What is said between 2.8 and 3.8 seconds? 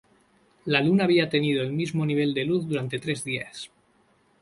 tres días.